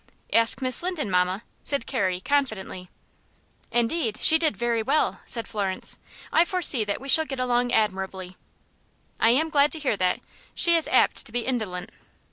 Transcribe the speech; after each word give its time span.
"Ask 0.33 0.63
Miss 0.63 0.81
Linden, 0.81 1.11
mamma," 1.11 1.43
said 1.61 1.85
Carrie, 1.85 2.21
confidently. 2.21 2.89
"Indeed, 3.71 4.17
she 4.19 4.39
did 4.39 4.57
very 4.57 4.81
well," 4.81 5.21
said 5.27 5.47
Florence. 5.47 5.99
"I 6.33 6.43
foresee 6.43 6.83
that 6.85 6.99
we 6.99 7.07
shall 7.07 7.23
get 7.25 7.39
along 7.39 7.71
admirably." 7.71 8.35
"I 9.19 9.29
am 9.29 9.51
glad 9.51 9.71
to 9.73 9.79
hear 9.79 9.95
that. 9.97 10.19
She 10.55 10.75
is 10.75 10.87
apt 10.87 11.23
to 11.27 11.31
be 11.31 11.41
indolent." 11.45 11.91